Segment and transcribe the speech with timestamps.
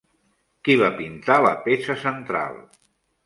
[0.67, 2.57] Qui va pintar la peça central?